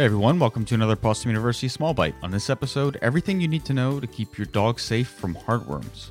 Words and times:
Hey 0.00 0.06
everyone, 0.06 0.38
welcome 0.38 0.64
to 0.64 0.74
another 0.74 0.96
Possum 0.96 1.28
University 1.28 1.68
Small 1.68 1.92
Bite. 1.92 2.14
On 2.22 2.30
this 2.30 2.48
episode, 2.48 2.98
everything 3.02 3.38
you 3.38 3.46
need 3.46 3.66
to 3.66 3.74
know 3.74 4.00
to 4.00 4.06
keep 4.06 4.38
your 4.38 4.46
dog 4.46 4.80
safe 4.80 5.08
from 5.08 5.34
heartworms. 5.34 6.08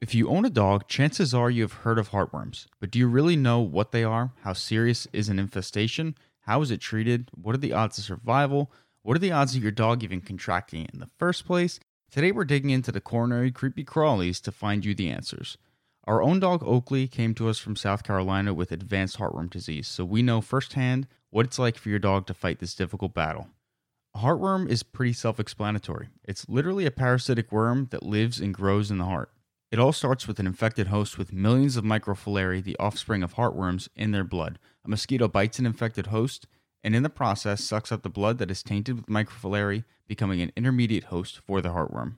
If 0.00 0.16
you 0.16 0.28
own 0.28 0.44
a 0.44 0.50
dog, 0.50 0.88
chances 0.88 1.32
are 1.32 1.48
you 1.48 1.62
have 1.62 1.72
heard 1.74 1.96
of 1.96 2.10
heartworms. 2.10 2.66
But 2.80 2.90
do 2.90 2.98
you 2.98 3.06
really 3.06 3.36
know 3.36 3.60
what 3.60 3.92
they 3.92 4.02
are? 4.02 4.32
How 4.42 4.52
serious 4.52 5.06
is 5.12 5.28
an 5.28 5.38
infestation? 5.38 6.16
How 6.40 6.60
is 6.62 6.72
it 6.72 6.80
treated? 6.80 7.30
What 7.40 7.54
are 7.54 7.58
the 7.58 7.72
odds 7.72 7.98
of 7.98 8.04
survival? 8.04 8.72
What 9.02 9.16
are 9.16 9.20
the 9.20 9.30
odds 9.30 9.54
of 9.54 9.62
your 9.62 9.70
dog 9.70 10.02
even 10.02 10.20
contracting 10.20 10.82
it 10.82 10.90
in 10.92 10.98
the 10.98 11.10
first 11.20 11.46
place? 11.46 11.78
Today 12.10 12.32
we're 12.32 12.44
digging 12.44 12.70
into 12.70 12.90
the 12.90 13.00
coronary 13.00 13.52
creepy 13.52 13.84
crawlies 13.84 14.42
to 14.42 14.50
find 14.50 14.84
you 14.84 14.92
the 14.92 15.10
answers. 15.10 15.56
Our 16.08 16.22
own 16.22 16.40
dog 16.40 16.62
Oakley 16.64 17.06
came 17.06 17.34
to 17.34 17.50
us 17.50 17.58
from 17.58 17.76
South 17.76 18.02
Carolina 18.02 18.54
with 18.54 18.72
advanced 18.72 19.18
heartworm 19.18 19.50
disease, 19.50 19.86
so 19.86 20.06
we 20.06 20.22
know 20.22 20.40
firsthand 20.40 21.06
what 21.28 21.44
it's 21.44 21.58
like 21.58 21.76
for 21.76 21.90
your 21.90 21.98
dog 21.98 22.26
to 22.28 22.32
fight 22.34 22.60
this 22.60 22.74
difficult 22.74 23.12
battle. 23.12 23.48
Heartworm 24.16 24.70
is 24.70 24.82
pretty 24.82 25.12
self 25.12 25.38
explanatory. 25.38 26.08
It's 26.24 26.48
literally 26.48 26.86
a 26.86 26.90
parasitic 26.90 27.52
worm 27.52 27.88
that 27.90 28.02
lives 28.02 28.40
and 28.40 28.54
grows 28.54 28.90
in 28.90 28.96
the 28.96 29.04
heart. 29.04 29.30
It 29.70 29.78
all 29.78 29.92
starts 29.92 30.26
with 30.26 30.40
an 30.40 30.46
infected 30.46 30.86
host 30.86 31.18
with 31.18 31.30
millions 31.30 31.76
of 31.76 31.84
microfilariae, 31.84 32.64
the 32.64 32.78
offspring 32.78 33.22
of 33.22 33.34
heartworms, 33.34 33.90
in 33.94 34.12
their 34.12 34.24
blood. 34.24 34.58
A 34.86 34.88
mosquito 34.88 35.28
bites 35.28 35.58
an 35.58 35.66
infected 35.66 36.06
host 36.06 36.46
and 36.82 36.94
in 36.94 37.02
the 37.02 37.10
process 37.10 37.62
sucks 37.62 37.92
up 37.92 38.02
the 38.02 38.08
blood 38.08 38.38
that 38.38 38.50
is 38.50 38.62
tainted 38.62 38.96
with 38.96 39.06
microfilariae, 39.08 39.84
becoming 40.06 40.40
an 40.40 40.52
intermediate 40.56 41.04
host 41.04 41.40
for 41.46 41.60
the 41.60 41.68
heartworm. 41.68 42.16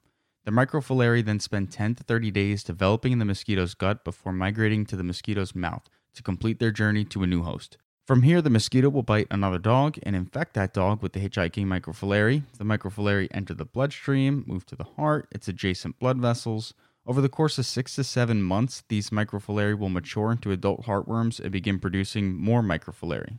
The 0.50 0.56
microfilariae 0.56 1.24
then 1.24 1.38
spend 1.38 1.70
10 1.70 1.94
to 1.94 2.02
30 2.02 2.32
days 2.32 2.64
developing 2.64 3.12
in 3.12 3.20
the 3.20 3.24
mosquito's 3.24 3.74
gut 3.74 4.02
before 4.02 4.32
migrating 4.32 4.84
to 4.86 4.96
the 4.96 5.04
mosquito's 5.04 5.54
mouth 5.54 5.88
to 6.14 6.24
complete 6.24 6.58
their 6.58 6.72
journey 6.72 7.04
to 7.04 7.22
a 7.22 7.26
new 7.28 7.44
host. 7.44 7.78
From 8.04 8.22
here, 8.22 8.42
the 8.42 8.50
mosquito 8.50 8.88
will 8.88 9.04
bite 9.04 9.28
another 9.30 9.60
dog 9.60 9.96
and 10.02 10.16
infect 10.16 10.54
that 10.54 10.74
dog 10.74 11.04
with 11.04 11.12
the 11.12 11.20
hitchhiking 11.20 11.66
microfilariae. 11.66 12.42
The 12.58 12.64
microfilariae 12.64 13.28
enter 13.30 13.54
the 13.54 13.64
bloodstream, 13.64 14.42
move 14.44 14.66
to 14.66 14.74
the 14.74 14.88
heart, 14.96 15.28
its 15.30 15.46
adjacent 15.46 16.00
blood 16.00 16.18
vessels. 16.18 16.74
Over 17.06 17.20
the 17.20 17.28
course 17.28 17.56
of 17.56 17.64
six 17.64 17.94
to 17.94 18.02
seven 18.02 18.42
months, 18.42 18.82
these 18.88 19.10
microfilariae 19.10 19.78
will 19.78 19.88
mature 19.88 20.32
into 20.32 20.50
adult 20.50 20.84
heartworms 20.84 21.38
and 21.38 21.52
begin 21.52 21.78
producing 21.78 22.34
more 22.34 22.60
microfilariae. 22.60 23.38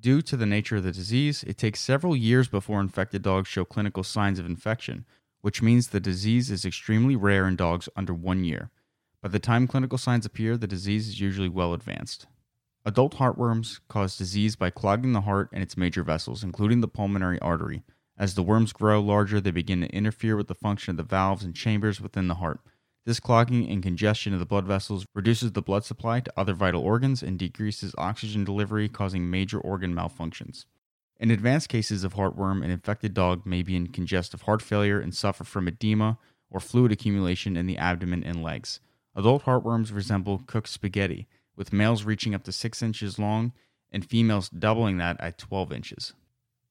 Due 0.00 0.22
to 0.22 0.36
the 0.36 0.46
nature 0.46 0.76
of 0.76 0.84
the 0.84 0.92
disease, 0.92 1.42
it 1.42 1.58
takes 1.58 1.80
several 1.80 2.14
years 2.14 2.46
before 2.46 2.80
infected 2.80 3.22
dogs 3.22 3.48
show 3.48 3.64
clinical 3.64 4.04
signs 4.04 4.38
of 4.38 4.46
infection, 4.46 5.04
which 5.44 5.60
means 5.60 5.88
the 5.88 6.00
disease 6.00 6.50
is 6.50 6.64
extremely 6.64 7.14
rare 7.14 7.46
in 7.46 7.54
dogs 7.54 7.86
under 7.94 8.14
one 8.14 8.44
year. 8.44 8.70
By 9.20 9.28
the 9.28 9.38
time 9.38 9.66
clinical 9.66 9.98
signs 9.98 10.24
appear, 10.24 10.56
the 10.56 10.66
disease 10.66 11.06
is 11.06 11.20
usually 11.20 11.50
well 11.50 11.74
advanced. 11.74 12.26
Adult 12.86 13.16
heartworms 13.16 13.80
cause 13.86 14.16
disease 14.16 14.56
by 14.56 14.70
clogging 14.70 15.12
the 15.12 15.20
heart 15.20 15.50
and 15.52 15.62
its 15.62 15.76
major 15.76 16.02
vessels, 16.02 16.42
including 16.42 16.80
the 16.80 16.88
pulmonary 16.88 17.38
artery. 17.40 17.82
As 18.16 18.34
the 18.34 18.42
worms 18.42 18.72
grow 18.72 19.02
larger, 19.02 19.38
they 19.38 19.50
begin 19.50 19.82
to 19.82 19.94
interfere 19.94 20.34
with 20.34 20.48
the 20.48 20.54
function 20.54 20.92
of 20.92 20.96
the 20.96 21.02
valves 21.02 21.44
and 21.44 21.54
chambers 21.54 22.00
within 22.00 22.26
the 22.26 22.36
heart. 22.36 22.60
This 23.04 23.20
clogging 23.20 23.68
and 23.68 23.82
congestion 23.82 24.32
of 24.32 24.38
the 24.38 24.46
blood 24.46 24.66
vessels 24.66 25.04
reduces 25.14 25.52
the 25.52 25.60
blood 25.60 25.84
supply 25.84 26.20
to 26.20 26.32
other 26.38 26.54
vital 26.54 26.80
organs 26.80 27.22
and 27.22 27.38
decreases 27.38 27.94
oxygen 27.98 28.44
delivery, 28.44 28.88
causing 28.88 29.30
major 29.30 29.60
organ 29.60 29.94
malfunctions. 29.94 30.64
In 31.18 31.30
advanced 31.30 31.68
cases 31.68 32.02
of 32.02 32.14
heartworm, 32.14 32.64
an 32.64 32.70
infected 32.70 33.14
dog 33.14 33.46
may 33.46 33.62
be 33.62 33.76
in 33.76 33.88
congestive 33.88 34.42
heart 34.42 34.60
failure 34.60 35.00
and 35.00 35.14
suffer 35.14 35.44
from 35.44 35.68
edema 35.68 36.18
or 36.50 36.60
fluid 36.60 36.92
accumulation 36.92 37.56
in 37.56 37.66
the 37.66 37.78
abdomen 37.78 38.24
and 38.24 38.42
legs. 38.42 38.80
Adult 39.14 39.44
heartworms 39.44 39.94
resemble 39.94 40.42
cooked 40.46 40.68
spaghetti, 40.68 41.28
with 41.56 41.72
males 41.72 42.04
reaching 42.04 42.34
up 42.34 42.42
to 42.44 42.52
6 42.52 42.82
inches 42.82 43.18
long 43.18 43.52
and 43.92 44.04
females 44.04 44.48
doubling 44.48 44.98
that 44.98 45.20
at 45.20 45.38
12 45.38 45.72
inches. 45.72 46.14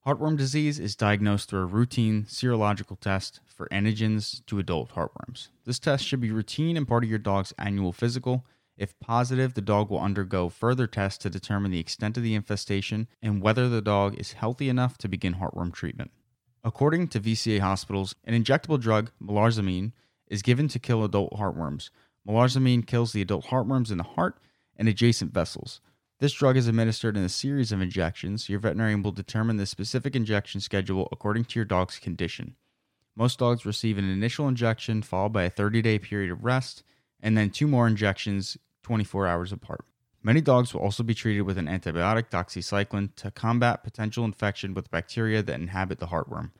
Heartworm 0.05 0.37
disease 0.37 0.79
is 0.79 0.97
diagnosed 0.97 1.49
through 1.49 1.61
a 1.61 1.65
routine 1.65 2.23
serological 2.23 2.99
test 2.99 3.39
for 3.45 3.69
antigens 3.69 4.45
to 4.47 4.59
adult 4.59 4.91
heartworms. 4.91 5.47
This 5.63 5.79
test 5.79 6.05
should 6.05 6.19
be 6.19 6.31
routine 6.31 6.75
and 6.75 6.85
part 6.85 7.05
of 7.05 7.09
your 7.09 7.19
dog's 7.19 7.53
annual 7.57 7.93
physical 7.93 8.45
if 8.77 8.99
positive, 8.99 9.53
the 9.53 9.61
dog 9.61 9.89
will 9.89 9.99
undergo 9.99 10.49
further 10.49 10.87
tests 10.87 11.19
to 11.19 11.29
determine 11.29 11.71
the 11.71 11.79
extent 11.79 12.17
of 12.17 12.23
the 12.23 12.33
infestation 12.33 13.07
and 13.21 13.41
whether 13.41 13.69
the 13.69 13.81
dog 13.81 14.15
is 14.19 14.33
healthy 14.33 14.67
enough 14.69 14.97
to 14.99 15.07
begin 15.07 15.35
heartworm 15.35 15.71
treatment. 15.71 16.11
According 16.63 17.09
to 17.09 17.19
VCA 17.19 17.59
hospitals, 17.59 18.15
an 18.23 18.41
injectable 18.41 18.79
drug, 18.79 19.11
melarsomine, 19.21 19.91
is 20.27 20.41
given 20.41 20.67
to 20.69 20.79
kill 20.79 21.03
adult 21.03 21.33
heartworms. 21.33 21.89
Melarsomine 22.27 22.87
kills 22.87 23.11
the 23.11 23.21
adult 23.21 23.45
heartworms 23.47 23.91
in 23.91 23.97
the 23.97 24.03
heart 24.03 24.39
and 24.75 24.87
adjacent 24.87 25.33
vessels. 25.33 25.81
This 26.19 26.33
drug 26.33 26.55
is 26.55 26.67
administered 26.67 27.17
in 27.17 27.23
a 27.23 27.29
series 27.29 27.71
of 27.71 27.81
injections. 27.81 28.47
Your 28.47 28.59
veterinarian 28.59 29.03
will 29.03 29.11
determine 29.11 29.57
the 29.57 29.65
specific 29.65 30.15
injection 30.15 30.61
schedule 30.61 31.09
according 31.11 31.45
to 31.45 31.59
your 31.59 31.65
dog's 31.65 31.99
condition. 31.99 32.55
Most 33.15 33.39
dogs 33.39 33.65
receive 33.65 33.97
an 33.97 34.09
initial 34.09 34.47
injection 34.47 35.01
followed 35.01 35.33
by 35.33 35.43
a 35.43 35.49
30 35.49 35.81
day 35.81 35.99
period 35.99 36.31
of 36.31 36.43
rest 36.43 36.83
and 37.23 37.37
then 37.37 37.49
two 37.49 37.67
more 37.67 37.87
injections 37.87 38.57
24 38.83 39.27
hours 39.27 39.51
apart. 39.51 39.85
Many 40.21 40.39
dogs 40.39 40.73
will 40.73 40.81
also 40.81 41.03
be 41.03 41.13
treated 41.13 41.41
with 41.41 41.57
an 41.57 41.67
antibiotic, 41.67 42.29
doxycycline, 42.29 43.15
to 43.17 43.31
combat 43.31 43.83
potential 43.83 44.23
infection 44.23 44.73
with 44.73 44.91
bacteria 44.91 45.43
that 45.43 45.59
inhabit 45.59 45.99
the 45.99 46.07
heartworm. 46.07 46.51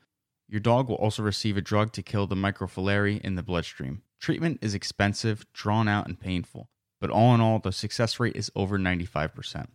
Your 0.48 0.60
dog 0.60 0.88
will 0.88 0.96
also 0.96 1.22
receive 1.22 1.56
a 1.56 1.62
drug 1.62 1.92
to 1.92 2.02
kill 2.02 2.26
the 2.26 2.34
microfilariae 2.34 3.20
in 3.22 3.36
the 3.36 3.42
bloodstream. 3.42 4.02
Treatment 4.20 4.58
is 4.60 4.74
expensive, 4.74 5.46
drawn 5.54 5.88
out, 5.88 6.06
and 6.06 6.20
painful, 6.20 6.68
but 7.00 7.10
all 7.10 7.34
in 7.34 7.40
all, 7.40 7.58
the 7.58 7.72
success 7.72 8.20
rate 8.20 8.36
is 8.36 8.50
over 8.54 8.78
95%. 8.78 9.66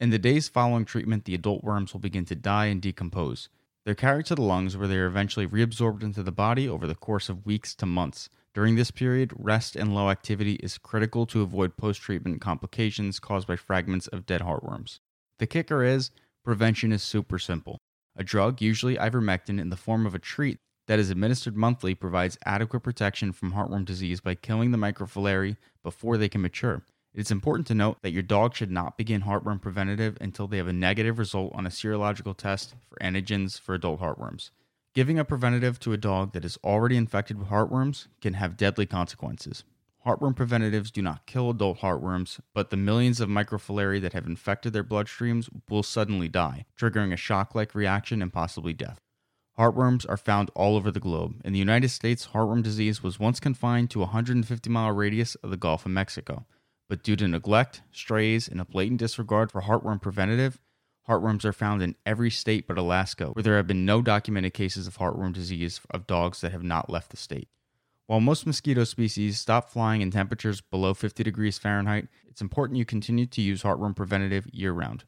In 0.00 0.10
the 0.10 0.18
days 0.18 0.48
following 0.48 0.84
treatment, 0.84 1.26
the 1.26 1.34
adult 1.34 1.62
worms 1.62 1.92
will 1.92 2.00
begin 2.00 2.24
to 2.24 2.34
die 2.34 2.66
and 2.66 2.80
decompose. 2.80 3.48
They're 3.84 3.94
carried 3.94 4.26
to 4.26 4.34
the 4.34 4.42
lungs 4.42 4.76
where 4.76 4.88
they 4.88 4.96
are 4.96 5.06
eventually 5.06 5.46
reabsorbed 5.46 6.02
into 6.02 6.22
the 6.22 6.32
body 6.32 6.68
over 6.68 6.86
the 6.86 6.94
course 6.94 7.28
of 7.28 7.46
weeks 7.46 7.74
to 7.76 7.86
months. 7.86 8.28
During 8.54 8.74
this 8.74 8.90
period, 8.90 9.32
rest 9.34 9.76
and 9.76 9.94
low 9.94 10.10
activity 10.10 10.54
is 10.56 10.76
critical 10.76 11.24
to 11.26 11.40
avoid 11.40 11.78
post 11.78 12.02
treatment 12.02 12.42
complications 12.42 13.18
caused 13.18 13.46
by 13.46 13.56
fragments 13.56 14.08
of 14.08 14.26
dead 14.26 14.42
heartworms. 14.42 14.98
The 15.38 15.46
kicker 15.46 15.82
is 15.82 16.10
prevention 16.44 16.92
is 16.92 17.02
super 17.02 17.38
simple. 17.38 17.78
A 18.14 18.22
drug, 18.22 18.60
usually 18.60 18.96
ivermectin 18.96 19.58
in 19.58 19.70
the 19.70 19.76
form 19.76 20.04
of 20.04 20.14
a 20.14 20.18
treat 20.18 20.58
that 20.86 20.98
is 20.98 21.08
administered 21.08 21.56
monthly, 21.56 21.94
provides 21.94 22.36
adequate 22.44 22.80
protection 22.80 23.32
from 23.32 23.52
heartworm 23.52 23.86
disease 23.86 24.20
by 24.20 24.34
killing 24.34 24.70
the 24.70 24.78
microfilariae 24.78 25.56
before 25.82 26.18
they 26.18 26.28
can 26.28 26.42
mature. 26.42 26.82
It's 27.14 27.30
important 27.30 27.66
to 27.68 27.74
note 27.74 27.98
that 28.02 28.12
your 28.12 28.22
dog 28.22 28.54
should 28.54 28.70
not 28.70 28.98
begin 28.98 29.22
heartworm 29.22 29.62
preventative 29.62 30.18
until 30.20 30.46
they 30.46 30.58
have 30.58 30.68
a 30.68 30.74
negative 30.74 31.18
result 31.18 31.52
on 31.54 31.66
a 31.66 31.70
serological 31.70 32.36
test 32.36 32.74
for 32.88 32.98
antigens 32.98 33.58
for 33.58 33.74
adult 33.74 34.00
heartworms. 34.00 34.50
Giving 34.94 35.18
a 35.18 35.24
preventative 35.24 35.80
to 35.80 35.94
a 35.94 35.96
dog 35.96 36.34
that 36.34 36.44
is 36.44 36.58
already 36.62 36.98
infected 36.98 37.38
with 37.38 37.48
heartworms 37.48 38.08
can 38.20 38.34
have 38.34 38.58
deadly 38.58 38.84
consequences. 38.84 39.64
Heartworm 40.04 40.36
preventatives 40.36 40.90
do 40.90 41.00
not 41.00 41.24
kill 41.24 41.48
adult 41.48 41.78
heartworms, 41.78 42.40
but 42.52 42.68
the 42.68 42.76
millions 42.76 43.18
of 43.18 43.30
microfilariae 43.30 44.02
that 44.02 44.12
have 44.12 44.26
infected 44.26 44.74
their 44.74 44.84
bloodstreams 44.84 45.48
will 45.70 45.82
suddenly 45.82 46.28
die, 46.28 46.66
triggering 46.78 47.10
a 47.10 47.16
shock 47.16 47.54
like 47.54 47.74
reaction 47.74 48.20
and 48.20 48.34
possibly 48.34 48.74
death. 48.74 49.00
Heartworms 49.58 50.04
are 50.10 50.18
found 50.18 50.50
all 50.54 50.76
over 50.76 50.90
the 50.90 51.00
globe. 51.00 51.40
In 51.42 51.54
the 51.54 51.58
United 51.58 51.88
States, 51.88 52.28
heartworm 52.34 52.62
disease 52.62 53.02
was 53.02 53.18
once 53.18 53.40
confined 53.40 53.88
to 53.90 54.00
a 54.00 54.12
150 54.12 54.68
mile 54.68 54.92
radius 54.92 55.36
of 55.36 55.48
the 55.48 55.56
Gulf 55.56 55.86
of 55.86 55.92
Mexico, 55.92 56.44
but 56.90 57.02
due 57.02 57.16
to 57.16 57.26
neglect, 57.26 57.80
strays, 57.92 58.46
and 58.46 58.60
a 58.60 58.66
blatant 58.66 59.00
disregard 59.00 59.50
for 59.50 59.62
heartworm 59.62 60.02
preventative, 60.02 60.60
Heartworms 61.08 61.44
are 61.44 61.52
found 61.52 61.82
in 61.82 61.96
every 62.06 62.30
state 62.30 62.68
but 62.68 62.78
Alaska, 62.78 63.26
where 63.26 63.42
there 63.42 63.56
have 63.56 63.66
been 63.66 63.84
no 63.84 64.02
documented 64.02 64.54
cases 64.54 64.86
of 64.86 64.98
heartworm 64.98 65.32
disease 65.32 65.80
of 65.90 66.06
dogs 66.06 66.40
that 66.40 66.52
have 66.52 66.62
not 66.62 66.88
left 66.88 67.10
the 67.10 67.16
state. 67.16 67.48
While 68.06 68.20
most 68.20 68.46
mosquito 68.46 68.84
species 68.84 69.40
stop 69.40 69.70
flying 69.70 70.00
in 70.00 70.10
temperatures 70.10 70.60
below 70.60 70.94
50 70.94 71.22
degrees 71.22 71.58
Fahrenheit, 71.58 72.08
it's 72.28 72.40
important 72.40 72.78
you 72.78 72.84
continue 72.84 73.26
to 73.26 73.40
use 73.40 73.62
heartworm 73.62 73.96
preventative 73.96 74.46
year 74.52 74.72
round. 74.72 75.04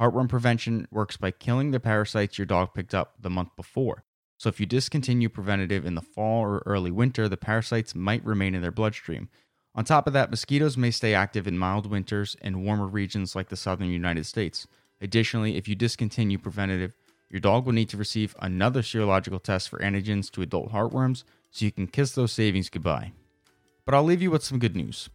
Heartworm 0.00 0.28
prevention 0.28 0.88
works 0.90 1.16
by 1.16 1.30
killing 1.30 1.70
the 1.70 1.80
parasites 1.80 2.36
your 2.36 2.46
dog 2.46 2.74
picked 2.74 2.94
up 2.94 3.14
the 3.20 3.30
month 3.30 3.50
before. 3.56 4.04
So 4.36 4.48
if 4.48 4.58
you 4.58 4.66
discontinue 4.66 5.28
preventative 5.28 5.86
in 5.86 5.94
the 5.94 6.02
fall 6.02 6.42
or 6.42 6.62
early 6.66 6.90
winter, 6.90 7.28
the 7.28 7.36
parasites 7.36 7.94
might 7.94 8.24
remain 8.24 8.54
in 8.54 8.62
their 8.62 8.72
bloodstream. 8.72 9.28
On 9.76 9.84
top 9.84 10.06
of 10.06 10.12
that, 10.12 10.30
mosquitoes 10.30 10.76
may 10.76 10.90
stay 10.90 11.14
active 11.14 11.46
in 11.46 11.58
mild 11.58 11.86
winters 11.86 12.36
and 12.42 12.64
warmer 12.64 12.86
regions 12.86 13.34
like 13.34 13.48
the 13.48 13.56
southern 13.56 13.88
United 13.88 14.26
States. 14.26 14.66
Additionally, 15.04 15.58
if 15.58 15.68
you 15.68 15.74
discontinue 15.74 16.38
preventative, 16.38 16.94
your 17.28 17.38
dog 17.38 17.66
will 17.66 17.74
need 17.74 17.90
to 17.90 17.96
receive 17.98 18.34
another 18.40 18.80
serological 18.80 19.40
test 19.40 19.68
for 19.68 19.78
antigens 19.80 20.30
to 20.30 20.40
adult 20.40 20.72
heartworms 20.72 21.24
so 21.50 21.66
you 21.66 21.70
can 21.70 21.86
kiss 21.86 22.12
those 22.12 22.32
savings 22.32 22.70
goodbye. 22.70 23.12
But 23.84 23.94
I'll 23.94 24.02
leave 24.02 24.22
you 24.22 24.30
with 24.30 24.42
some 24.42 24.58
good 24.58 24.74
news. 24.74 25.10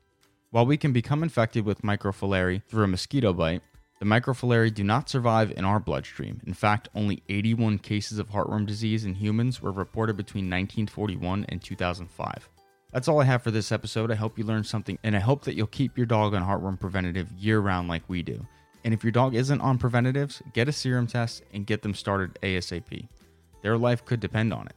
While 0.52 0.68
we 0.68 0.78
can 0.78 0.94
become 0.94 1.24
infected 1.24 1.66
with 1.66 1.82
microfilariae 1.82 2.62
through 2.66 2.84
a 2.84 2.88
mosquito 2.88 3.34
bite, 3.34 3.64
the 4.00 4.06
microfilariae 4.06 4.76
do 4.76 4.84
not 4.84 5.10
survive 5.10 5.52
in 5.58 5.66
our 5.66 5.80
bloodstream. 5.80 6.40
In 6.46 6.54
fact, 6.54 6.88
only 6.94 7.24
81 7.28 7.80
cases 7.80 8.20
of 8.20 8.30
heartworm 8.30 8.68
disease 8.68 9.06
in 9.06 9.16
humans 9.16 9.60
were 9.60 9.72
reported 9.72 10.18
between 10.18 10.46
1941 10.46 11.48
and 11.50 11.64
2005. 11.64 12.48
That's 12.94 13.08
all 13.08 13.22
I 13.22 13.26
have 13.26 13.42
for 13.42 13.50
this 13.50 13.72
episode. 13.72 14.12
I 14.12 14.16
hope 14.16 14.38
you 14.38 14.44
learned 14.44 14.68
something, 14.68 15.00
and 15.04 15.16
I 15.16 15.20
hope 15.20 15.46
that 15.46 15.56
you'll 15.56 15.66
keep 15.66 15.98
your 15.98 16.06
dog 16.06 16.36
on 16.36 16.44
heartworm 16.44 16.80
preventative 16.80 17.32
year 17.32 17.60
round 17.60 17.88
like 17.88 18.04
we 18.08 18.22
do. 18.22 18.46
And 18.84 18.94
if 18.94 19.04
your 19.04 19.12
dog 19.12 19.36
isn't 19.36 19.62
on 19.62 19.78
preventatives, 19.78 20.42
get 20.54 20.70
a 20.70 20.72
serum 20.72 21.08
test 21.08 21.44
and 21.54 21.66
get 21.66 21.81
them 21.81 21.94
started 21.94 22.38
ASAP. 22.42 23.08
Their 23.62 23.78
life 23.78 24.06
could 24.06 24.20
depend 24.20 24.54
on 24.54 24.68
it. 24.68 24.76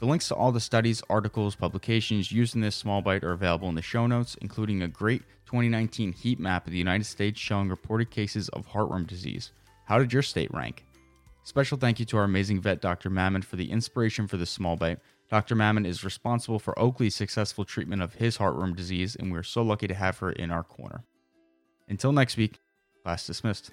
The 0.00 0.06
links 0.06 0.28
to 0.28 0.34
all 0.34 0.50
the 0.50 0.60
studies, 0.60 1.02
articles, 1.08 1.54
publications 1.54 2.32
used 2.32 2.56
in 2.56 2.60
this 2.60 2.74
small 2.74 3.02
bite 3.02 3.22
are 3.22 3.32
available 3.32 3.68
in 3.68 3.76
the 3.76 3.82
show 3.82 4.06
notes, 4.06 4.36
including 4.40 4.82
a 4.82 4.88
great 4.88 5.22
2019 5.46 6.12
heat 6.12 6.40
map 6.40 6.66
of 6.66 6.72
the 6.72 6.78
United 6.78 7.04
States 7.04 7.38
showing 7.38 7.68
reported 7.68 8.10
cases 8.10 8.48
of 8.48 8.66
heartworm 8.66 9.06
disease. 9.06 9.52
How 9.84 9.98
did 9.98 10.12
your 10.12 10.22
state 10.22 10.52
rank? 10.52 10.84
Special 11.44 11.78
thank 11.78 12.00
you 12.00 12.06
to 12.06 12.16
our 12.16 12.24
amazing 12.24 12.60
vet, 12.60 12.80
Dr. 12.80 13.10
Mammon, 13.10 13.42
for 13.42 13.56
the 13.56 13.70
inspiration 13.70 14.26
for 14.26 14.36
this 14.36 14.50
small 14.50 14.76
bite. 14.76 14.98
Dr. 15.28 15.54
Mammon 15.54 15.86
is 15.86 16.04
responsible 16.04 16.58
for 16.58 16.78
Oakley's 16.78 17.14
successful 17.14 17.64
treatment 17.64 18.02
of 18.02 18.14
his 18.14 18.38
heartworm 18.38 18.74
disease, 18.74 19.14
and 19.14 19.30
we're 19.30 19.42
so 19.42 19.62
lucky 19.62 19.86
to 19.86 19.94
have 19.94 20.18
her 20.18 20.32
in 20.32 20.50
our 20.50 20.64
corner. 20.64 21.04
Until 21.88 22.12
next 22.12 22.36
week, 22.36 22.58
class 23.02 23.26
dismissed. 23.26 23.70